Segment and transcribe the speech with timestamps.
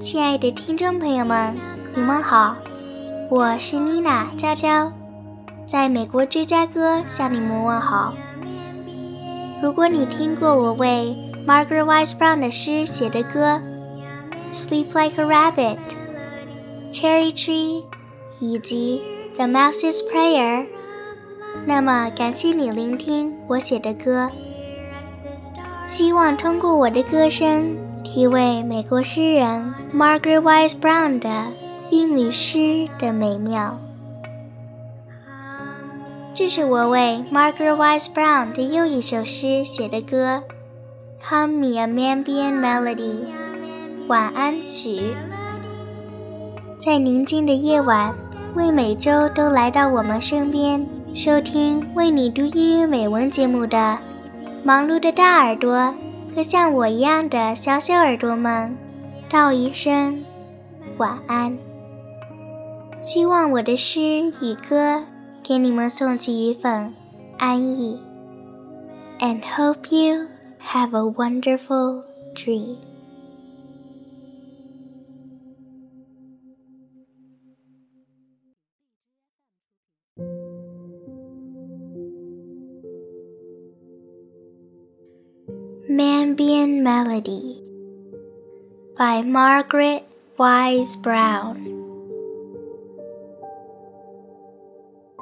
[0.00, 1.56] 亲爱的听众朋友们，
[1.94, 2.56] 你们好，
[3.30, 4.92] 我是妮娜娇娇，
[5.64, 8.12] 在美国芝加哥向你们问好。
[9.62, 13.60] 如果你听过我为 Margaret Wise Brown 的诗写的歌
[14.52, 15.76] 《Sleep Like a Rabbit》、
[16.92, 17.82] 《Cherry Tree》
[18.40, 19.00] 以及
[19.36, 20.62] 《The Mouse's Prayer》，
[21.64, 24.30] 那么感谢你聆听我写的歌。
[25.84, 27.76] 希望通过我的歌声，
[28.14, 31.46] 一位美国诗人 Margaret Wise Brown 的
[31.90, 33.78] 韵律诗的美妙。
[36.34, 40.42] 这是我为 Margaret Wise Brown 的又一首诗写的歌，
[41.26, 42.96] 《Hum Me a Mambian Melody》
[44.08, 45.14] 晚安曲。
[46.78, 48.14] 在宁静的夜晚，
[48.54, 53.98] 为每周都来到我们身边收听为你读英语美文节目的。
[54.62, 55.94] 忙碌的大耳朵
[56.34, 58.74] 和像我一样的小小耳朵们，
[59.28, 60.22] 道一声
[60.96, 61.56] 晚安。
[63.00, 64.00] 希望我的诗
[64.40, 65.02] 与歌
[65.42, 66.94] 给你们送去一份
[67.36, 68.00] 安逸。
[69.18, 70.28] And hope you
[70.64, 72.76] have a wonderful dream.
[86.32, 87.60] Mambian Melody
[88.96, 90.02] by Margaret
[90.38, 91.60] Wise Brown.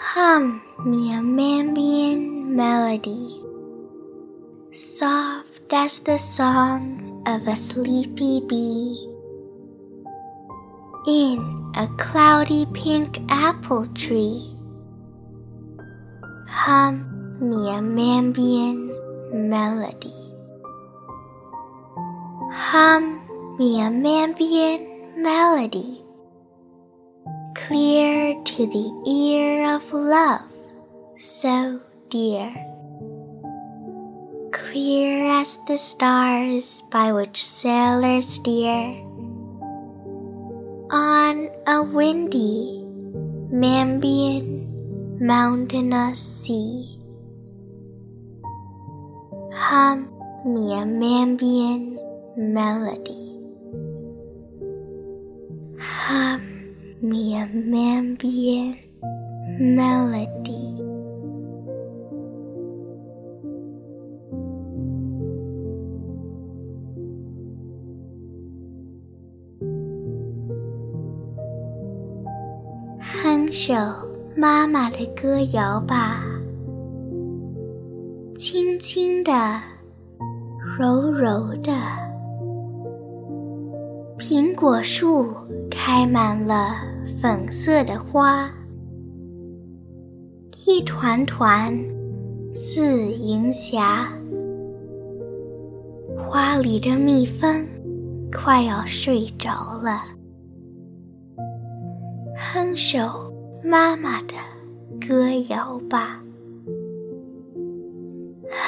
[0.00, 3.38] Hum me a Mambian melody,
[4.72, 9.06] soft as the song of a sleepy bee.
[11.06, 14.56] In a cloudy pink apple tree,
[16.48, 17.04] hum
[17.40, 18.88] me a Mambian
[19.34, 20.23] melody.
[22.74, 23.22] Hum
[23.56, 26.02] me a Mambian melody,
[27.54, 30.42] clear to the ear of love
[31.20, 32.50] so dear,
[34.50, 38.98] clear as the stars by which sailors steer
[40.90, 42.82] on a windy
[43.54, 44.66] Mambian
[45.20, 46.98] mountainous sea.
[49.54, 50.10] Hum
[50.44, 52.03] me a Mambian
[52.35, 53.37] melody.
[55.77, 56.41] Hum
[57.01, 58.75] me a Mambian
[59.59, 60.77] melody.
[72.99, 73.75] “哼首
[74.35, 76.23] 妈妈的歌谣吧，
[78.37, 79.31] 轻轻的，
[80.77, 81.71] 柔柔的。”
[84.16, 85.34] 苹果树
[85.68, 86.76] 开满了
[87.20, 88.48] 粉色的花，
[90.64, 91.76] 一团团
[92.54, 94.08] 似银霞。
[96.16, 97.66] 花里的蜜蜂
[98.32, 99.50] 快要睡着
[99.82, 100.04] 了，
[102.36, 103.32] 哼首
[103.64, 104.34] 妈妈的
[105.06, 106.22] 歌谣吧，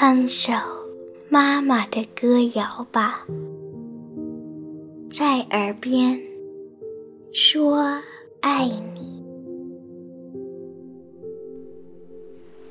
[0.01, 0.53] 哼首
[1.31, 3.25] 妈妈的歌谣吧。
[5.09, 6.21] 在耳边
[7.33, 7.79] 说
[8.41, 9.25] 爱你，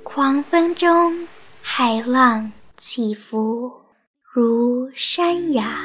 [0.04, 1.14] 狂风中
[1.62, 3.72] 海浪起伏
[4.22, 5.78] 如山崖，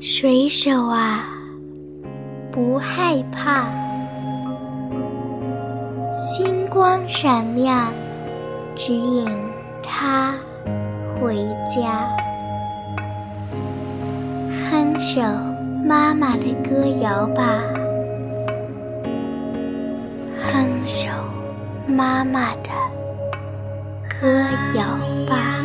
[0.00, 1.26] 水手啊
[2.52, 3.72] 不害怕，
[6.12, 7.90] 星光闪亮
[8.76, 9.26] 指引
[9.82, 10.38] 他
[11.18, 11.36] 回
[11.66, 12.06] 家。
[15.00, 15.22] 哼首
[15.82, 17.42] 妈妈的歌谣吧，
[20.52, 21.08] 哼首
[21.86, 22.68] 妈妈的
[24.20, 24.28] 歌
[24.74, 24.84] 谣
[25.26, 25.56] 吧。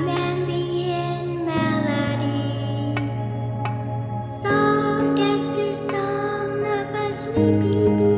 [7.11, 8.14] Sleepy, sleepy.